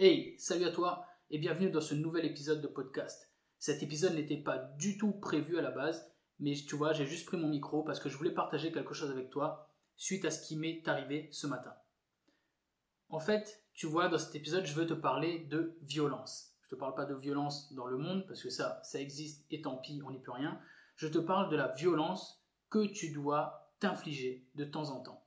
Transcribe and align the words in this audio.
Hey, 0.00 0.36
salut 0.38 0.64
à 0.64 0.70
toi 0.70 1.04
et 1.28 1.38
bienvenue 1.38 1.72
dans 1.72 1.80
ce 1.80 1.96
nouvel 1.96 2.24
épisode 2.24 2.62
de 2.62 2.68
podcast. 2.68 3.32
Cet 3.58 3.82
épisode 3.82 4.14
n'était 4.14 4.36
pas 4.36 4.58
du 4.78 4.96
tout 4.96 5.10
prévu 5.10 5.58
à 5.58 5.60
la 5.60 5.72
base, 5.72 6.08
mais 6.38 6.54
tu 6.54 6.76
vois, 6.76 6.92
j'ai 6.92 7.04
juste 7.04 7.26
pris 7.26 7.36
mon 7.36 7.48
micro 7.48 7.82
parce 7.82 7.98
que 7.98 8.08
je 8.08 8.16
voulais 8.16 8.30
partager 8.30 8.70
quelque 8.70 8.94
chose 8.94 9.10
avec 9.10 9.28
toi 9.28 9.68
suite 9.96 10.24
à 10.24 10.30
ce 10.30 10.46
qui 10.46 10.54
m'est 10.54 10.86
arrivé 10.86 11.28
ce 11.32 11.48
matin. 11.48 11.74
En 13.08 13.18
fait, 13.18 13.64
tu 13.72 13.88
vois, 13.88 14.08
dans 14.08 14.18
cet 14.18 14.36
épisode, 14.36 14.66
je 14.66 14.74
veux 14.74 14.86
te 14.86 14.94
parler 14.94 15.40
de 15.50 15.76
violence. 15.82 16.54
Je 16.60 16.66
ne 16.66 16.70
te 16.76 16.80
parle 16.80 16.94
pas 16.94 17.04
de 17.04 17.16
violence 17.16 17.72
dans 17.72 17.88
le 17.88 17.98
monde 17.98 18.24
parce 18.28 18.44
que 18.44 18.50
ça, 18.50 18.80
ça 18.84 19.00
existe 19.00 19.46
et 19.50 19.62
tant 19.62 19.78
pis, 19.78 20.00
on 20.06 20.12
n'y 20.12 20.22
peut 20.22 20.30
rien. 20.30 20.60
Je 20.94 21.08
te 21.08 21.18
parle 21.18 21.50
de 21.50 21.56
la 21.56 21.72
violence 21.72 22.40
que 22.70 22.86
tu 22.86 23.10
dois 23.10 23.74
t'infliger 23.80 24.46
de 24.54 24.64
temps 24.64 24.90
en 24.90 25.00
temps. 25.00 25.26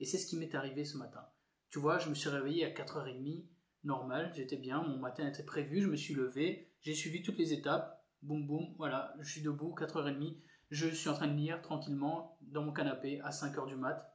Et 0.00 0.06
c'est 0.06 0.16
ce 0.16 0.26
qui 0.26 0.38
m'est 0.38 0.54
arrivé 0.54 0.86
ce 0.86 0.96
matin. 0.96 1.28
Tu 1.68 1.78
vois, 1.78 1.98
je 1.98 2.08
me 2.08 2.14
suis 2.14 2.30
réveillé 2.30 2.64
à 2.64 2.70
4h30 2.70 3.44
normal, 3.84 4.32
j'étais 4.34 4.56
bien, 4.56 4.82
mon 4.82 4.98
matin 4.98 5.26
était 5.26 5.44
prévu, 5.44 5.80
je 5.80 5.88
me 5.88 5.96
suis 5.96 6.14
levé, 6.14 6.72
j'ai 6.80 6.94
suivi 6.94 7.22
toutes 7.22 7.38
les 7.38 7.52
étapes, 7.52 8.04
boum 8.22 8.46
boum, 8.46 8.74
voilà, 8.76 9.14
je 9.20 9.30
suis 9.30 9.42
debout, 9.42 9.74
4h30, 9.78 10.36
je 10.70 10.88
suis 10.88 11.08
en 11.08 11.14
train 11.14 11.28
de 11.28 11.34
lire 11.34 11.62
tranquillement 11.62 12.38
dans 12.42 12.62
mon 12.62 12.72
canapé 12.72 13.20
à 13.20 13.30
5h 13.30 13.66
du 13.66 13.76
mat. 13.76 14.14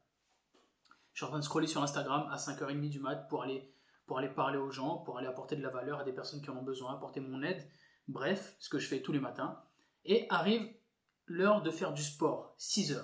Je 1.14 1.20
suis 1.20 1.26
en 1.26 1.30
train 1.30 1.40
de 1.40 1.44
scroller 1.44 1.68
sur 1.68 1.82
Instagram 1.82 2.28
à 2.32 2.38
5h30 2.38 2.90
du 2.90 3.00
mat 3.00 3.28
pour 3.30 3.44
aller, 3.44 3.74
pour 4.06 4.20
aller 4.20 4.30
parler 4.30 4.58
aux 4.58 4.72
gens, 4.72 4.98
pour 4.98 5.18
aller 5.18 5.28
apporter 5.28 5.56
de 5.56 5.62
la 5.62 5.70
valeur 5.70 6.00
à 6.00 6.04
des 6.04 6.14
personnes 6.14 6.42
qui 6.42 6.50
en 6.50 6.58
ont 6.58 6.64
besoin, 6.64 6.94
apporter 6.94 7.20
mon 7.20 7.42
aide, 7.42 7.68
bref, 8.08 8.56
ce 8.60 8.70
que 8.70 8.80
je 8.80 8.88
fais 8.88 9.02
tous 9.02 9.12
les 9.12 9.20
matins. 9.20 9.60
Et 10.06 10.28
arrive 10.30 10.68
l'heure 11.26 11.62
de 11.62 11.72
faire 11.72 11.94
du 11.94 12.04
sport, 12.04 12.56
6h. 12.60 13.04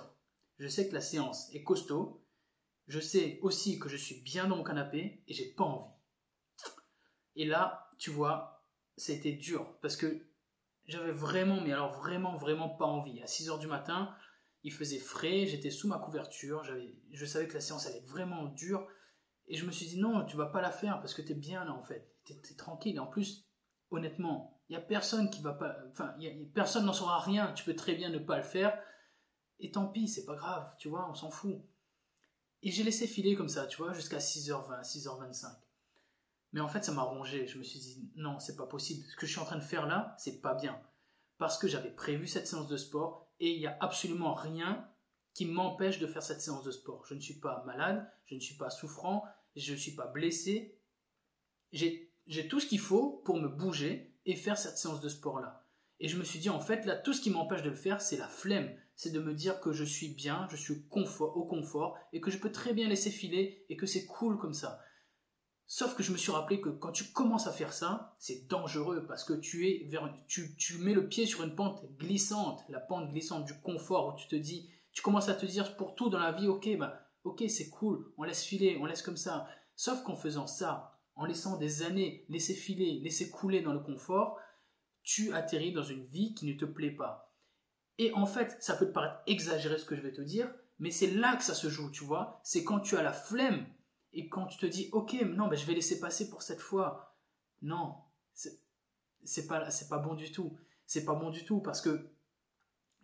Je 0.58 0.68
sais 0.68 0.88
que 0.88 0.94
la 0.94 1.00
séance 1.00 1.52
est 1.54 1.62
costaud, 1.62 2.22
je 2.86 3.00
sais 3.00 3.38
aussi 3.42 3.78
que 3.78 3.88
je 3.88 3.96
suis 3.96 4.20
bien 4.22 4.46
dans 4.48 4.56
mon 4.56 4.64
canapé 4.64 5.22
et 5.26 5.32
j'ai 5.32 5.46
pas 5.46 5.64
envie. 5.64 5.94
Et 7.40 7.46
là, 7.46 7.88
tu 7.96 8.10
vois, 8.10 8.66
c'était 8.98 9.32
dur 9.32 9.78
parce 9.80 9.96
que 9.96 10.26
j'avais 10.84 11.10
vraiment, 11.10 11.62
mais 11.62 11.72
alors 11.72 11.90
vraiment, 11.90 12.36
vraiment 12.36 12.68
pas 12.68 12.84
envie. 12.84 13.22
À 13.22 13.26
6 13.26 13.48
heures 13.48 13.58
du 13.58 13.66
matin, 13.66 14.14
il 14.62 14.70
faisait 14.70 14.98
frais, 14.98 15.46
j'étais 15.46 15.70
sous 15.70 15.88
ma 15.88 15.96
couverture, 15.96 16.62
je 16.64 17.24
savais 17.24 17.48
que 17.48 17.54
la 17.54 17.62
séance 17.62 17.86
allait 17.86 18.04
vraiment 18.04 18.44
dure. 18.44 18.86
Et 19.46 19.56
je 19.56 19.64
me 19.64 19.70
suis 19.70 19.86
dit, 19.86 19.98
non, 19.98 20.26
tu 20.26 20.36
vas 20.36 20.48
pas 20.48 20.60
la 20.60 20.70
faire 20.70 21.00
parce 21.00 21.14
que 21.14 21.22
tu 21.22 21.32
es 21.32 21.34
bien 21.34 21.64
là 21.64 21.72
en 21.72 21.82
fait. 21.82 22.14
Tu 22.26 22.34
es, 22.34 22.56
tranquille. 22.56 22.96
Et 22.96 22.98
en 22.98 23.06
plus, 23.06 23.48
honnêtement, 23.90 24.60
il 24.68 24.74
y 24.74 24.76
a 24.76 24.82
personne 24.82 25.30
qui 25.30 25.40
va 25.40 25.54
pas. 25.54 25.78
Enfin, 25.92 26.14
personne 26.52 26.84
n'en 26.84 26.92
saura 26.92 27.20
rien. 27.20 27.54
Tu 27.54 27.64
peux 27.64 27.74
très 27.74 27.94
bien 27.94 28.10
ne 28.10 28.18
pas 28.18 28.36
le 28.36 28.42
faire. 28.42 28.78
Et 29.60 29.70
tant 29.70 29.86
pis, 29.86 30.08
c'est 30.08 30.26
pas 30.26 30.36
grave, 30.36 30.74
tu 30.78 30.90
vois, 30.90 31.08
on 31.10 31.14
s'en 31.14 31.30
fout. 31.30 31.58
Et 32.62 32.70
j'ai 32.70 32.82
laissé 32.82 33.06
filer 33.06 33.34
comme 33.34 33.48
ça, 33.48 33.66
tu 33.66 33.78
vois, 33.78 33.94
jusqu'à 33.94 34.18
6h20, 34.18 34.82
6h25. 34.82 35.69
Mais 36.52 36.60
en 36.60 36.68
fait, 36.68 36.84
ça 36.84 36.92
m'a 36.92 37.02
rongé. 37.02 37.46
Je 37.46 37.58
me 37.58 37.62
suis 37.62 37.78
dit, 37.78 38.10
non, 38.16 38.38
c'est 38.38 38.56
pas 38.56 38.66
possible. 38.66 39.06
Ce 39.08 39.16
que 39.16 39.26
je 39.26 39.32
suis 39.32 39.40
en 39.40 39.44
train 39.44 39.56
de 39.56 39.62
faire 39.62 39.86
là, 39.86 40.14
c'est 40.18 40.40
pas 40.40 40.54
bien. 40.54 40.80
Parce 41.38 41.58
que 41.58 41.68
j'avais 41.68 41.90
prévu 41.90 42.26
cette 42.26 42.46
séance 42.46 42.68
de 42.68 42.76
sport 42.76 43.32
et 43.38 43.50
il 43.50 43.60
n'y 43.60 43.66
a 43.66 43.76
absolument 43.80 44.34
rien 44.34 44.88
qui 45.32 45.46
m'empêche 45.46 45.98
de 45.98 46.06
faire 46.06 46.22
cette 46.22 46.40
séance 46.40 46.64
de 46.64 46.70
sport. 46.70 47.06
Je 47.06 47.14
ne 47.14 47.20
suis 47.20 47.38
pas 47.38 47.62
malade, 47.66 48.10
je 48.26 48.34
ne 48.34 48.40
suis 48.40 48.56
pas 48.56 48.70
souffrant, 48.70 49.24
je 49.56 49.72
ne 49.72 49.78
suis 49.78 49.94
pas 49.94 50.06
blessé. 50.06 50.76
J'ai 51.72 52.10
tout 52.48 52.60
ce 52.60 52.66
qu'il 52.66 52.80
faut 52.80 53.22
pour 53.24 53.36
me 53.36 53.48
bouger 53.48 54.14
et 54.26 54.36
faire 54.36 54.58
cette 54.58 54.76
séance 54.76 55.00
de 55.00 55.08
sport 55.08 55.40
là. 55.40 55.64
Et 56.00 56.08
je 56.08 56.16
me 56.16 56.24
suis 56.24 56.38
dit, 56.38 56.48
en 56.48 56.60
fait, 56.60 56.86
là, 56.86 56.96
tout 56.96 57.12
ce 57.12 57.20
qui 57.20 57.30
m'empêche 57.30 57.62
de 57.62 57.68
le 57.68 57.76
faire, 57.76 58.00
c'est 58.00 58.16
la 58.16 58.26
flemme. 58.26 58.74
C'est 58.96 59.10
de 59.10 59.20
me 59.20 59.34
dire 59.34 59.60
que 59.60 59.72
je 59.72 59.84
suis 59.84 60.08
bien, 60.08 60.48
je 60.50 60.56
suis 60.56 60.86
confort, 60.88 61.36
au 61.36 61.44
confort, 61.44 61.98
et 62.14 62.20
que 62.22 62.30
je 62.30 62.38
peux 62.38 62.50
très 62.50 62.72
bien 62.72 62.88
laisser 62.88 63.10
filer, 63.10 63.66
et 63.68 63.76
que 63.76 63.84
c'est 63.84 64.06
cool 64.06 64.38
comme 64.38 64.54
ça. 64.54 64.80
Sauf 65.72 65.94
que 65.94 66.02
je 66.02 66.10
me 66.10 66.16
suis 66.16 66.32
rappelé 66.32 66.60
que 66.60 66.68
quand 66.68 66.90
tu 66.90 67.04
commences 67.12 67.46
à 67.46 67.52
faire 67.52 67.72
ça, 67.72 68.16
c'est 68.18 68.48
dangereux 68.48 69.06
parce 69.06 69.22
que 69.22 69.34
tu, 69.34 69.68
es 69.68 69.86
vers, 69.88 70.12
tu, 70.26 70.56
tu, 70.56 70.78
mets 70.78 70.94
le 70.94 71.06
pied 71.06 71.26
sur 71.26 71.44
une 71.44 71.54
pente 71.54 71.84
glissante, 71.96 72.64
la 72.68 72.80
pente 72.80 73.08
glissante 73.12 73.44
du 73.44 73.54
confort 73.60 74.08
où 74.08 74.18
tu 74.18 74.26
te 74.26 74.34
dis, 74.34 74.68
tu 74.90 75.00
commences 75.00 75.28
à 75.28 75.34
te 75.34 75.46
dire 75.46 75.76
pour 75.76 75.94
tout 75.94 76.10
dans 76.10 76.18
la 76.18 76.32
vie, 76.32 76.48
ok, 76.48 76.76
bah, 76.76 77.00
ok, 77.22 77.44
c'est 77.46 77.70
cool, 77.70 78.12
on 78.16 78.24
laisse 78.24 78.42
filer, 78.42 78.78
on 78.80 78.84
laisse 78.84 79.00
comme 79.00 79.16
ça. 79.16 79.46
Sauf 79.76 80.02
qu'en 80.02 80.16
faisant 80.16 80.48
ça, 80.48 80.98
en 81.14 81.24
laissant 81.24 81.56
des 81.56 81.84
années 81.84 82.26
laisser 82.28 82.54
filer, 82.54 82.98
laisser 82.98 83.30
couler 83.30 83.62
dans 83.62 83.72
le 83.72 83.78
confort, 83.78 84.40
tu 85.04 85.32
atterris 85.32 85.72
dans 85.72 85.84
une 85.84 86.04
vie 86.04 86.34
qui 86.34 86.46
ne 86.46 86.58
te 86.58 86.64
plaît 86.64 86.90
pas. 86.90 87.32
Et 87.98 88.12
en 88.14 88.26
fait, 88.26 88.56
ça 88.58 88.74
peut 88.74 88.86
te 88.88 88.92
paraître 88.92 89.22
exagéré 89.28 89.78
ce 89.78 89.84
que 89.84 89.94
je 89.94 90.02
vais 90.02 90.12
te 90.12 90.20
dire, 90.20 90.52
mais 90.80 90.90
c'est 90.90 91.12
là 91.12 91.36
que 91.36 91.44
ça 91.44 91.54
se 91.54 91.68
joue, 91.68 91.92
tu 91.92 92.02
vois. 92.02 92.40
C'est 92.42 92.64
quand 92.64 92.80
tu 92.80 92.96
as 92.96 93.04
la 93.04 93.12
flemme 93.12 93.68
et 94.12 94.28
quand 94.28 94.46
tu 94.46 94.58
te 94.58 94.66
dis, 94.66 94.88
ok, 94.92 95.14
non, 95.22 95.48
ben, 95.48 95.56
je 95.56 95.66
vais 95.66 95.74
laisser 95.74 96.00
passer 96.00 96.28
pour 96.30 96.42
cette 96.42 96.60
fois, 96.60 97.16
non, 97.62 97.94
c'est 99.24 99.46
pas, 99.46 99.68
pas 99.88 99.98
bon 99.98 100.14
du 100.14 100.32
tout. 100.32 100.56
C'est 100.86 101.04
pas 101.04 101.14
bon 101.14 101.30
du 101.30 101.44
tout 101.44 101.60
parce 101.60 101.80
que 101.80 102.10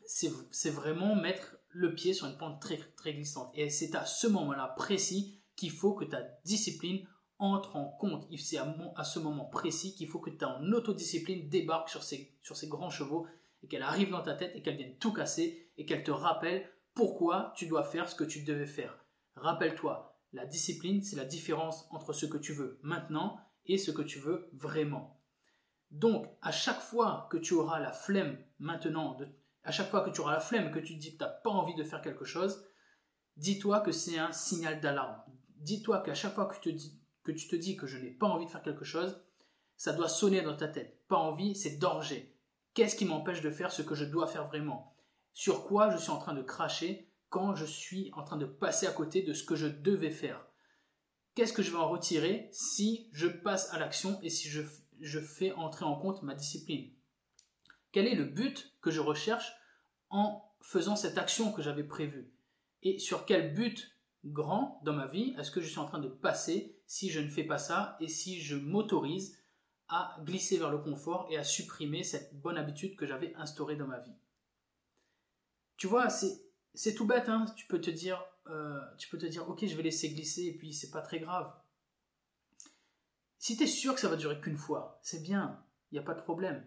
c'est 0.06 0.70
vraiment 0.70 1.14
mettre 1.14 1.56
le 1.68 1.94
pied 1.94 2.14
sur 2.14 2.26
une 2.26 2.38
pente 2.38 2.60
très, 2.60 2.78
très 2.96 3.12
glissante. 3.12 3.50
Et 3.54 3.70
c'est 3.70 3.94
à 3.94 4.04
ce 4.04 4.26
moment-là 4.26 4.74
précis 4.76 5.40
qu'il 5.54 5.70
faut 5.70 5.94
que 5.94 6.04
ta 6.04 6.22
discipline 6.44 7.06
entre 7.38 7.76
en 7.76 7.84
compte. 7.84 8.26
C'est 8.36 8.56
à, 8.56 8.74
à, 8.96 9.04
ce 9.04 9.18
moment 9.18 9.44
précis 9.44 9.94
qu'il 9.94 10.08
faut 10.08 10.20
que 10.20 10.30
ta 10.30 10.58
autodiscipline 10.60 11.48
débarque 11.48 11.90
sur 11.90 12.02
ces, 12.02 12.32
sur 12.42 12.56
ces 12.56 12.68
grands 12.68 12.90
chevaux 12.90 13.26
et 13.62 13.68
qu'elle 13.68 13.82
arrive 13.82 14.10
dans 14.10 14.22
ta 14.22 14.34
tête 14.34 14.52
et 14.54 14.62
qu'elle 14.62 14.76
vienne 14.76 14.96
tout 14.98 15.12
casser 15.12 15.70
et 15.76 15.84
qu'elle 15.84 16.02
te 16.02 16.10
rappelle 16.10 16.68
pourquoi 16.94 17.52
tu 17.56 17.66
dois 17.66 17.84
faire 17.84 18.08
ce 18.08 18.14
que 18.14 18.24
tu 18.24 18.42
devais 18.42 18.66
faire. 18.66 18.98
Rappelle-toi, 19.36 20.15
la 20.36 20.46
discipline, 20.46 21.02
c'est 21.02 21.16
la 21.16 21.24
différence 21.24 21.86
entre 21.90 22.12
ce 22.12 22.26
que 22.26 22.36
tu 22.36 22.52
veux 22.52 22.78
maintenant 22.82 23.40
et 23.64 23.78
ce 23.78 23.90
que 23.90 24.02
tu 24.02 24.18
veux 24.18 24.50
vraiment. 24.52 25.18
Donc, 25.90 26.26
à 26.42 26.52
chaque 26.52 26.80
fois 26.80 27.26
que 27.30 27.38
tu 27.38 27.54
auras 27.54 27.80
la 27.80 27.92
flemme 27.92 28.38
maintenant, 28.58 29.16
à 29.64 29.70
chaque 29.70 29.90
fois 29.90 30.02
que 30.02 30.10
tu 30.10 30.20
auras 30.20 30.34
la 30.34 30.40
flemme, 30.40 30.70
que 30.70 30.78
tu 30.78 30.94
te 30.94 31.00
dis 31.00 31.12
que 31.12 31.18
tu 31.18 31.24
n'as 31.24 31.30
pas 31.30 31.50
envie 31.50 31.74
de 31.74 31.84
faire 31.84 32.02
quelque 32.02 32.26
chose, 32.26 32.64
dis-toi 33.36 33.80
que 33.80 33.92
c'est 33.92 34.18
un 34.18 34.32
signal 34.32 34.80
d'alarme. 34.80 35.22
Dis-toi 35.56 36.00
qu'à 36.02 36.14
chaque 36.14 36.34
fois 36.34 36.46
que, 36.46 36.60
tu 36.60 37.48
te 37.48 37.56
dis 37.56 37.76
que 37.76 37.86
je 37.86 37.96
n'ai 37.98 38.10
pas 38.10 38.26
envie 38.26 38.44
de 38.44 38.50
faire 38.50 38.62
quelque 38.62 38.84
chose, 38.84 39.18
ça 39.76 39.94
doit 39.94 40.08
sonner 40.08 40.42
dans 40.42 40.56
ta 40.56 40.68
tête. 40.68 41.02
Pas 41.08 41.16
envie, 41.16 41.54
c'est 41.54 41.78
danger. 41.78 42.38
Qu'est-ce 42.74 42.96
qui 42.96 43.06
m'empêche 43.06 43.40
de 43.40 43.50
faire 43.50 43.72
ce 43.72 43.80
que 43.80 43.94
je 43.94 44.04
dois 44.04 44.26
faire 44.26 44.48
vraiment? 44.48 44.94
Sur 45.32 45.64
quoi 45.64 45.90
je 45.90 45.96
suis 45.96 46.10
en 46.10 46.18
train 46.18 46.34
de 46.34 46.42
cracher 46.42 47.10
quand 47.28 47.54
je 47.54 47.64
suis 47.64 48.10
en 48.14 48.22
train 48.22 48.36
de 48.36 48.46
passer 48.46 48.86
à 48.86 48.92
côté 48.92 49.22
de 49.22 49.32
ce 49.32 49.44
que 49.44 49.56
je 49.56 49.66
devais 49.66 50.10
faire. 50.10 50.46
Qu'est-ce 51.34 51.52
que 51.52 51.62
je 51.62 51.70
vais 51.70 51.76
en 51.76 51.88
retirer 51.88 52.48
si 52.52 53.08
je 53.12 53.26
passe 53.26 53.72
à 53.72 53.78
l'action 53.78 54.18
et 54.22 54.30
si 54.30 54.48
je, 54.48 54.62
je 55.00 55.20
fais 55.20 55.52
entrer 55.52 55.84
en 55.84 55.96
compte 55.96 56.22
ma 56.22 56.34
discipline? 56.34 56.90
Quel 57.92 58.06
est 58.06 58.14
le 58.14 58.24
but 58.24 58.74
que 58.80 58.90
je 58.90 59.00
recherche 59.00 59.52
en 60.10 60.42
faisant 60.60 60.96
cette 60.96 61.18
action 61.18 61.52
que 61.52 61.62
j'avais 61.62 61.84
prévue? 61.84 62.32
Et 62.82 62.98
sur 62.98 63.26
quel 63.26 63.54
but 63.54 63.96
grand 64.24 64.80
dans 64.84 64.92
ma 64.92 65.06
vie 65.06 65.34
est-ce 65.38 65.50
que 65.50 65.60
je 65.60 65.68
suis 65.68 65.78
en 65.78 65.86
train 65.86 65.98
de 65.98 66.08
passer 66.08 66.76
si 66.86 67.10
je 67.10 67.20
ne 67.20 67.28
fais 67.28 67.44
pas 67.44 67.58
ça 67.58 67.96
et 68.00 68.08
si 68.08 68.40
je 68.40 68.56
m'autorise 68.56 69.38
à 69.88 70.16
glisser 70.24 70.58
vers 70.58 70.70
le 70.70 70.78
confort 70.78 71.26
et 71.30 71.36
à 71.36 71.44
supprimer 71.44 72.02
cette 72.02 72.34
bonne 72.40 72.56
habitude 72.58 72.96
que 72.96 73.06
j'avais 73.06 73.34
instaurée 73.34 73.76
dans 73.76 73.86
ma 73.86 74.00
vie? 74.00 74.16
Tu 75.76 75.86
vois, 75.86 76.08
c'est 76.08 76.45
c'est 76.76 76.94
tout 76.94 77.06
bête, 77.06 77.28
hein. 77.28 77.46
tu 77.56 77.66
peux 77.66 77.80
te 77.80 77.90
dire, 77.90 78.22
euh, 78.48 78.78
tu 78.98 79.08
peux 79.08 79.18
te 79.18 79.26
dire, 79.26 79.48
ok, 79.48 79.64
je 79.66 79.74
vais 79.74 79.82
laisser 79.82 80.10
glisser 80.10 80.44
et 80.44 80.52
puis 80.52 80.74
c'est 80.74 80.90
pas 80.90 81.00
très 81.00 81.18
grave. 81.18 81.52
Si 83.38 83.56
tu 83.56 83.64
es 83.64 83.66
sûr 83.66 83.94
que 83.94 84.00
ça 84.00 84.08
va 84.08 84.16
durer 84.16 84.40
qu'une 84.40 84.58
fois, 84.58 85.00
c'est 85.02 85.22
bien, 85.22 85.64
il 85.90 85.94
n'y 85.94 85.98
a 85.98 86.02
pas 86.02 86.14
de 86.14 86.20
problème. 86.20 86.64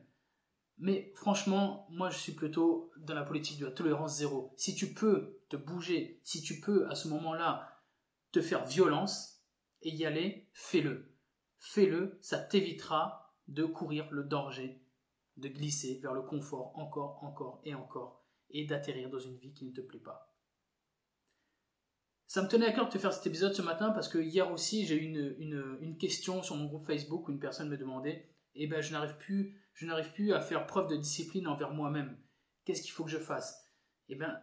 Mais 0.80 1.12
franchement, 1.16 1.86
moi 1.92 2.10
je 2.10 2.18
suis 2.18 2.32
plutôt 2.32 2.92
dans 2.98 3.14
la 3.14 3.24
politique 3.24 3.60
de 3.60 3.66
la 3.66 3.72
tolérance 3.72 4.18
zéro. 4.18 4.54
Si 4.58 4.76
tu 4.76 4.94
peux 4.94 5.42
te 5.50 5.58
bouger, 5.58 6.22
si 6.24 6.42
tu 6.42 6.60
peux 6.60 6.90
à 6.90 6.96
ce 6.96 7.08
moment-là 7.10 7.80
te 8.32 8.42
faire 8.42 8.66
violence 8.66 9.44
et 9.82 9.90
y 9.90 10.06
aller, 10.06 10.50
fais-le. 10.54 11.14
Fais-le, 11.58 12.18
ça 12.22 12.40
t'évitera 12.40 13.36
de 13.48 13.66
courir 13.66 14.08
le 14.10 14.24
danger, 14.24 14.82
de 15.38 15.50
glisser 15.50 16.00
vers 16.02 16.14
le 16.14 16.22
confort 16.22 16.72
encore, 16.80 17.24
encore 17.24 17.62
et 17.64 17.76
encore 17.76 18.20
et 18.52 18.66
d'atterrir 18.66 19.10
dans 19.10 19.20
une 19.20 19.38
vie 19.38 19.54
qui 19.54 19.66
ne 19.66 19.72
te 19.72 19.82
plaît 19.82 20.00
pas. 20.00 20.36
Ça 22.28 22.44
me 22.44 22.48
tenait 22.48 22.68
à 22.68 22.72
cœur 22.72 22.86
de 22.86 22.92
te 22.92 23.00
faire 23.00 23.14
cet 23.14 23.26
épisode 23.26 23.56
ce 23.56 23.62
matin 23.62 23.90
parce 23.90 24.08
que 24.08 24.20
hier 24.20 24.52
aussi 24.52 24.86
j'ai 24.86 24.96
eu 24.96 25.06
une, 25.06 25.78
une, 25.82 25.98
question 25.98 26.44
sur 26.44 26.56
mon 26.56 26.66
groupe 26.66 26.86
Facebook 26.86 27.28
où 27.28 27.32
une 27.32 27.40
personne 27.40 27.70
me 27.70 27.78
demandait 27.78 28.30
eh 28.54 28.68
ben 28.68 28.82
je 28.82 28.92
n'arrive 28.92 29.18
plus 29.18 29.60
je 29.74 29.88
n'arrive 29.88 30.12
plus 30.14 30.34
à 30.34 30.42
faire 30.42 30.68
preuve 30.68 30.90
de 30.90 30.96
discipline 30.96 31.48
envers 31.48 31.74
moi-même. 31.74 32.18
Qu'est-ce 32.66 32.84
qu'il 32.84 32.92
faut 32.92 33.04
que 33.04 33.10
je 33.10 33.18
fasse? 33.18 33.66
Eh 34.10 34.16
bien 34.16 34.40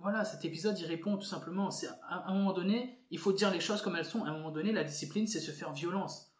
voilà, 0.00 0.24
cet 0.24 0.44
épisode 0.44 0.78
y 0.78 0.84
répond 0.84 1.16
tout 1.16 1.26
simplement. 1.26 1.70
C'est 1.70 1.88
à 2.08 2.28
un 2.28 2.34
moment 2.34 2.52
donné, 2.52 3.04
il 3.10 3.18
faut 3.18 3.32
dire 3.32 3.50
les 3.50 3.60
choses 3.60 3.82
comme 3.82 3.96
elles 3.96 4.04
sont. 4.04 4.24
À 4.24 4.30
un 4.30 4.32
moment 4.32 4.50
donné, 4.50 4.72
la 4.72 4.82
discipline, 4.82 5.26
c'est 5.26 5.40
se 5.40 5.50
faire 5.50 5.72
violence. 5.72 6.34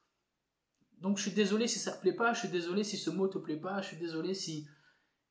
Donc 0.99 1.19
je 1.19 1.22
suis 1.22 1.32
désolé 1.32 1.67
si 1.67 1.78
ça 1.78 1.93
te 1.93 2.00
plaît 2.00 2.14
pas, 2.14 2.32
je 2.32 2.40
suis 2.40 2.49
désolé 2.49 2.84
si 2.84 2.96
ce 2.96 3.11
mot 3.11 3.28
te 3.28 3.38
plaît 3.38 3.58
pas, 3.58 3.81
je 3.81 3.88
suis 3.88 3.96
désolé 3.96 4.34
si, 4.34 4.67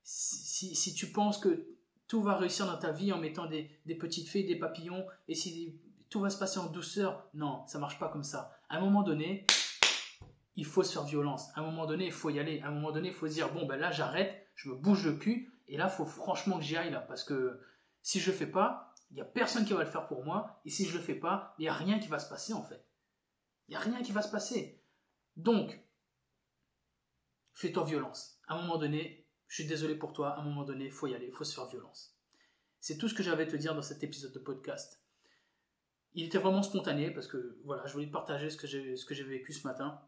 si, 0.04 0.76
si 0.76 0.94
tu 0.94 1.12
penses 1.12 1.38
que 1.38 1.79
tout 2.10 2.24
va 2.24 2.36
réussir 2.36 2.66
dans 2.66 2.78
ta 2.78 2.92
vie 2.92 3.14
en 3.14 3.20
mettant 3.20 3.46
des, 3.46 3.70
petites 4.00 4.28
fées, 4.28 4.44
des 4.44 4.58
papillons, 4.58 5.06
et 5.28 5.36
si 5.36 5.80
tout 6.10 6.20
va 6.20 6.32
se 6.32 6.40
passer 6.40 6.58
en 6.58 6.66
douceur, 6.66 7.30
non, 7.36 7.66
ça 7.68 7.78
marche 7.78 8.00
pas 8.00 8.10
comme 8.10 8.24
ça. 8.24 8.52
À 8.68 8.78
un 8.78 8.82
moment 8.82 9.04
donné, 9.04 9.46
il 10.56 10.66
faut 10.66 10.82
se 10.82 10.92
faire 10.92 11.04
violence. 11.04 11.50
À 11.54 11.62
un 11.62 11.64
moment 11.64 11.86
donné, 11.86 12.08
il 12.08 12.12
faut 12.12 12.32
y 12.32 12.40
aller. 12.40 12.62
À 12.62 12.70
un 12.70 12.72
moment 12.72 12.92
donné, 12.92 13.10
il 13.10 13.14
faut 13.14 13.28
se 13.28 13.34
dire 13.34 13.54
bon 13.54 13.66
ben 13.68 13.78
là 13.78 13.92
j'arrête, 13.92 14.50
je 14.56 14.70
me 14.70 14.76
bouge 14.76 15.06
le 15.06 15.14
cul 15.14 15.54
et 15.68 15.78
là 15.78 15.88
il 15.90 15.96
faut 15.96 16.06
franchement 16.06 16.58
que 16.58 16.64
j'y 16.64 16.76
aille 16.76 16.92
là 16.92 17.00
parce 17.00 17.24
que 17.24 17.62
si 18.02 18.20
je 18.20 18.32
le 18.32 18.36
fais 18.36 18.48
pas, 18.48 18.94
il 19.12 19.18
y 19.18 19.22
a 19.22 19.26
personne 19.26 19.64
qui 19.64 19.74
va 19.74 19.84
le 19.84 19.90
faire 19.90 20.08
pour 20.08 20.26
moi 20.26 20.60
et 20.66 20.70
si 20.70 20.86
je 20.86 20.98
le 20.98 21.04
fais 21.04 21.16
pas, 21.16 21.54
il 21.60 21.66
y 21.66 21.68
a 21.68 21.74
rien 21.74 22.00
qui 22.00 22.08
va 22.08 22.18
se 22.18 22.28
passer 22.28 22.54
en 22.54 22.64
fait. 22.64 22.84
Il 23.68 23.74
y 23.74 23.78
a 23.78 23.80
rien 23.80 24.02
qui 24.02 24.12
va 24.12 24.24
se 24.24 24.32
passer. 24.32 24.84
Donc 25.38 25.80
fais-toi 27.54 27.86
violence. 27.86 28.42
À 28.48 28.56
un 28.56 28.62
moment 28.64 28.80
donné, 28.80 29.29
je 29.50 29.56
suis 29.56 29.66
désolé 29.66 29.96
pour 29.96 30.14
toi, 30.14 30.30
à 30.30 30.40
un 30.40 30.44
moment 30.44 30.64
donné, 30.64 30.92
faut 30.92 31.08
y 31.08 31.16
aller, 31.16 31.32
faut 31.32 31.44
se 31.44 31.56
faire 31.56 31.68
violence. 31.68 32.16
C'est 32.80 32.98
tout 32.98 33.10
ce 33.10 33.16
que 33.16 33.24
j'avais 33.24 33.44
à 33.44 33.48
te 33.48 33.56
dire 33.56 33.76
dans 33.76 33.82
cet 33.82 34.04
épisode 34.04 34.32
de 34.32 34.40
podcast. 34.40 35.02
Il 36.14 36.24
était 36.24 36.38
vraiment 36.38 36.64
spontané 36.64 37.12
parce 37.12 37.28
que 37.28 37.60
voilà, 37.66 37.86
je 37.88 37.94
voulais 37.94 38.08
partager 38.08 38.50
ce 38.52 38.58
que 38.58 38.68
j'ai, 38.68 38.96
ce 38.96 39.06
que 39.06 39.16
j'ai 39.16 39.24
vécu 39.24 39.52
ce 39.52 39.68
matin. 39.68 40.00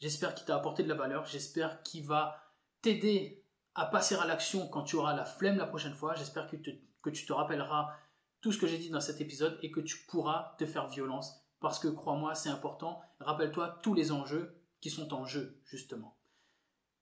J'espère 0.00 0.34
qu'il 0.34 0.46
t'a 0.46 0.56
apporté 0.56 0.82
de 0.82 0.88
la 0.88 0.94
valeur, 0.94 1.26
j'espère 1.26 1.82
qu'il 1.82 2.06
va 2.06 2.42
t'aider 2.80 3.44
à 3.74 3.84
passer 3.84 4.14
à 4.14 4.26
l'action 4.26 4.66
quand 4.68 4.82
tu 4.82 4.96
auras 4.96 5.14
la 5.14 5.26
flemme 5.26 5.58
la 5.58 5.66
prochaine 5.66 5.94
fois. 5.94 6.14
J'espère 6.14 6.48
que, 6.50 6.56
que 6.56 7.10
tu 7.10 7.26
te 7.26 7.32
rappelleras 7.32 7.94
tout 8.40 8.50
ce 8.50 8.58
que 8.58 8.66
j'ai 8.66 8.78
dit 8.78 8.90
dans 8.90 9.00
cet 9.00 9.20
épisode 9.20 9.58
et 9.62 9.70
que 9.70 9.80
tu 9.80 10.06
pourras 10.06 10.54
te 10.58 10.64
faire 10.64 10.88
violence 10.88 11.46
parce 11.60 11.78
que 11.78 11.88
crois-moi, 11.88 12.34
c'est 12.34 12.48
important. 12.48 13.00
Rappelle-toi 13.20 13.80
tous 13.82 13.92
les 13.92 14.10
enjeux 14.10 14.62
qui 14.80 14.90
sont 14.90 15.12
en 15.12 15.26
jeu, 15.26 15.60
justement. 15.64 16.15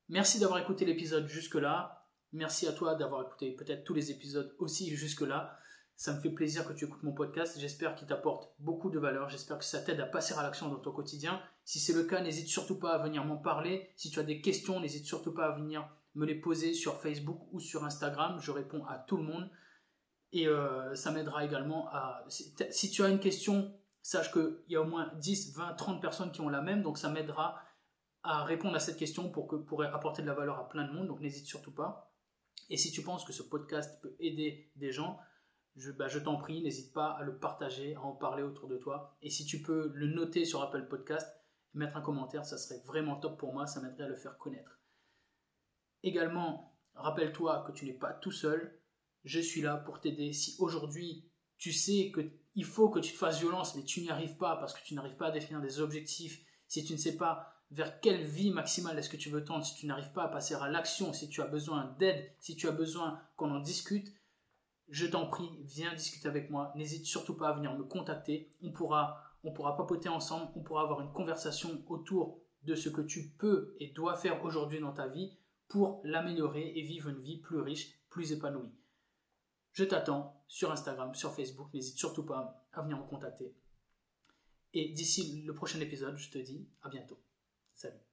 Merci 0.08 0.38
d'avoir 0.38 0.60
écouté 0.60 0.84
l'épisode 0.84 1.26
jusque-là. 1.28 2.06
Merci 2.32 2.66
à 2.66 2.72
toi 2.72 2.94
d'avoir 2.94 3.26
écouté 3.26 3.52
peut-être 3.52 3.84
tous 3.84 3.94
les 3.94 4.10
épisodes 4.10 4.54
aussi 4.58 4.94
jusque-là. 4.94 5.56
Ça 5.96 6.12
me 6.12 6.20
fait 6.20 6.30
plaisir 6.30 6.66
que 6.66 6.72
tu 6.72 6.84
écoutes 6.84 7.02
mon 7.04 7.12
podcast. 7.12 7.58
J'espère 7.58 7.94
qu'il 7.94 8.08
t'apporte 8.08 8.52
beaucoup 8.58 8.90
de 8.90 8.98
valeur. 8.98 9.30
J'espère 9.30 9.58
que 9.58 9.64
ça 9.64 9.80
t'aide 9.80 10.00
à 10.00 10.06
passer 10.06 10.34
à 10.34 10.42
l'action 10.42 10.68
dans 10.68 10.80
ton 10.80 10.90
quotidien. 10.90 11.40
Si 11.64 11.78
c'est 11.78 11.92
le 11.92 12.02
cas, 12.02 12.20
n'hésite 12.20 12.48
surtout 12.48 12.78
pas 12.78 12.94
à 12.94 12.98
venir 12.98 13.24
m'en 13.24 13.36
parler. 13.36 13.88
Si 13.96 14.10
tu 14.10 14.18
as 14.18 14.24
des 14.24 14.40
questions, 14.40 14.80
n'hésite 14.80 15.06
surtout 15.06 15.32
pas 15.32 15.46
à 15.46 15.52
venir 15.52 15.88
me 16.16 16.26
les 16.26 16.34
poser 16.34 16.74
sur 16.74 17.00
Facebook 17.00 17.40
ou 17.52 17.60
sur 17.60 17.84
Instagram. 17.84 18.38
Je 18.40 18.50
réponds 18.50 18.84
à 18.86 18.98
tout 18.98 19.16
le 19.16 19.22
monde. 19.22 19.48
Et 20.32 20.48
euh, 20.48 20.94
ça 20.96 21.12
m'aidera 21.12 21.44
également 21.44 21.88
à... 21.92 22.24
Si 22.28 22.90
tu 22.90 23.04
as 23.04 23.08
une 23.08 23.20
question, 23.20 23.72
sache 24.02 24.32
qu'il 24.32 24.56
y 24.68 24.76
a 24.76 24.82
au 24.82 24.86
moins 24.86 25.12
10, 25.14 25.54
20, 25.56 25.74
30 25.74 26.02
personnes 26.02 26.32
qui 26.32 26.40
ont 26.40 26.48
la 26.48 26.60
même. 26.60 26.82
Donc 26.82 26.98
ça 26.98 27.08
m'aidera 27.08 27.60
à 28.24 28.42
répondre 28.42 28.74
à 28.74 28.80
cette 28.80 28.96
question 28.96 29.30
pour, 29.30 29.46
que, 29.46 29.56
pour 29.56 29.82
apporter 29.84 30.22
de 30.22 30.26
la 30.26 30.34
valeur 30.34 30.58
à 30.58 30.68
plein 30.68 30.88
de 30.88 30.92
monde. 30.92 31.06
Donc 31.06 31.20
n'hésite 31.20 31.46
surtout 31.46 31.72
pas. 31.72 32.10
Et 32.70 32.78
si 32.78 32.90
tu 32.90 33.02
penses 33.02 33.24
que 33.24 33.32
ce 33.32 33.42
podcast 33.42 34.00
peut 34.02 34.16
aider 34.18 34.72
des 34.76 34.90
gens, 34.90 35.20
je, 35.76 35.90
bah, 35.90 36.08
je 36.08 36.18
t'en 36.18 36.36
prie, 36.36 36.62
n'hésite 36.62 36.92
pas 36.94 37.10
à 37.10 37.22
le 37.22 37.38
partager, 37.38 37.94
à 37.94 38.00
en 38.00 38.12
parler 38.12 38.42
autour 38.42 38.68
de 38.68 38.78
toi. 38.78 39.16
Et 39.20 39.28
si 39.28 39.44
tu 39.44 39.60
peux 39.60 39.92
le 39.94 40.06
noter 40.06 40.46
sur 40.46 40.62
Apple 40.62 40.88
Podcast, 40.88 41.28
mettre 41.74 41.96
un 41.96 42.00
commentaire, 42.00 42.46
ça 42.46 42.56
serait 42.56 42.80
vraiment 42.86 43.16
top 43.16 43.38
pour 43.38 43.52
moi, 43.52 43.66
ça 43.66 43.80
m'aiderait 43.80 44.04
à 44.04 44.08
le 44.08 44.16
faire 44.16 44.38
connaître. 44.38 44.80
Également, 46.02 46.74
rappelle-toi 46.94 47.64
que 47.66 47.72
tu 47.72 47.84
n'es 47.84 47.92
pas 47.92 48.14
tout 48.14 48.32
seul, 48.32 48.80
je 49.24 49.40
suis 49.40 49.60
là 49.60 49.76
pour 49.76 50.00
t'aider. 50.00 50.32
Si 50.32 50.56
aujourd'hui 50.58 51.28
tu 51.58 51.72
sais 51.72 52.12
qu'il 52.12 52.64
faut 52.64 52.88
que 52.88 53.00
tu 53.00 53.12
te 53.12 53.18
fasses 53.18 53.40
violence, 53.40 53.74
mais 53.74 53.84
tu 53.84 54.00
n'y 54.00 54.10
arrives 54.10 54.36
pas 54.36 54.56
parce 54.56 54.72
que 54.72 54.84
tu 54.84 54.94
n'arrives 54.94 55.16
pas 55.16 55.26
à 55.26 55.30
définir 55.30 55.60
des 55.60 55.80
objectifs, 55.80 56.44
si 56.68 56.84
tu 56.84 56.92
ne 56.92 56.98
sais 56.98 57.16
pas 57.16 57.53
vers 57.70 58.00
quelle 58.00 58.24
vie 58.24 58.50
maximale 58.50 58.98
est-ce 58.98 59.08
que 59.08 59.16
tu 59.16 59.30
veux 59.30 59.44
tendre, 59.44 59.64
si 59.64 59.74
tu 59.74 59.86
n'arrives 59.86 60.12
pas 60.12 60.24
à 60.24 60.28
passer 60.28 60.54
à 60.54 60.68
l'action, 60.68 61.12
si 61.12 61.28
tu 61.28 61.40
as 61.42 61.46
besoin 61.46 61.94
d'aide, 61.98 62.30
si 62.38 62.56
tu 62.56 62.68
as 62.68 62.72
besoin 62.72 63.20
qu'on 63.36 63.50
en 63.50 63.60
discute, 63.60 64.12
je 64.88 65.06
t'en 65.06 65.26
prie, 65.26 65.50
viens 65.62 65.94
discuter 65.94 66.28
avec 66.28 66.50
moi. 66.50 66.72
N'hésite 66.76 67.06
surtout 67.06 67.34
pas 67.34 67.48
à 67.48 67.52
venir 67.54 67.74
me 67.74 67.84
contacter. 67.84 68.54
On 68.62 68.70
pourra, 68.70 69.22
on 69.42 69.52
pourra 69.52 69.76
papoter 69.76 70.08
ensemble, 70.08 70.52
on 70.54 70.62
pourra 70.62 70.82
avoir 70.82 71.00
une 71.00 71.12
conversation 71.12 71.82
autour 71.88 72.40
de 72.62 72.74
ce 72.74 72.88
que 72.88 73.00
tu 73.00 73.28
peux 73.38 73.74
et 73.80 73.90
dois 73.90 74.16
faire 74.16 74.44
aujourd'hui 74.44 74.80
dans 74.80 74.92
ta 74.92 75.08
vie 75.08 75.36
pour 75.68 76.00
l'améliorer 76.04 76.72
et 76.76 76.82
vivre 76.82 77.08
une 77.08 77.22
vie 77.22 77.38
plus 77.38 77.60
riche, 77.60 77.98
plus 78.10 78.32
épanouie. 78.32 78.72
Je 79.72 79.84
t'attends 79.84 80.44
sur 80.46 80.70
Instagram, 80.70 81.14
sur 81.14 81.34
Facebook. 81.34 81.72
N'hésite 81.74 81.98
surtout 81.98 82.24
pas 82.24 82.64
à 82.72 82.82
venir 82.82 82.98
me 82.98 83.08
contacter. 83.08 83.54
Et 84.72 84.90
d'ici 84.90 85.42
le 85.42 85.54
prochain 85.54 85.80
épisode, 85.80 86.16
je 86.16 86.30
te 86.30 86.38
dis 86.38 86.68
à 86.82 86.88
bientôt. 86.88 87.18
Salut. 87.74 88.03